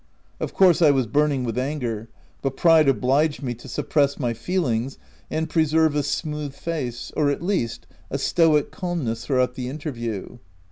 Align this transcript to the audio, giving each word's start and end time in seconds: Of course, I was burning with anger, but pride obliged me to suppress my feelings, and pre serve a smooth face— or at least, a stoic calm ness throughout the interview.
Of 0.39 0.55
course, 0.55 0.81
I 0.81 0.89
was 0.89 1.05
burning 1.05 1.43
with 1.43 1.59
anger, 1.59 2.09
but 2.41 2.57
pride 2.57 2.89
obliged 2.89 3.43
me 3.43 3.53
to 3.53 3.67
suppress 3.67 4.17
my 4.17 4.33
feelings, 4.33 4.97
and 5.29 5.47
pre 5.47 5.63
serve 5.63 5.93
a 5.95 6.01
smooth 6.01 6.55
face— 6.55 7.11
or 7.15 7.29
at 7.29 7.43
least, 7.43 7.85
a 8.09 8.17
stoic 8.17 8.71
calm 8.71 9.05
ness 9.05 9.23
throughout 9.23 9.53
the 9.53 9.69
interview. 9.69 10.39